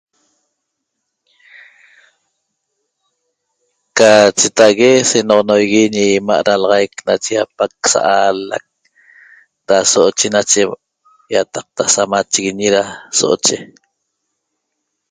Ca 3.97 4.11
cheta'ague 4.37 4.89
senoxonoigui 5.09 5.83
ñi 5.95 6.03
'ima' 6.13 6.43
dalaxaic 6.47 6.93
nache 7.07 7.31
ýapaac 7.37 7.73
sa'alac 7.91 8.65
da 9.67 9.77
so'oche 9.91 10.27
nache 10.35 10.61
ýataqta 11.33 11.83
samachiguiñi 11.93 12.67
da 12.75 12.83
so'oche 13.17 13.55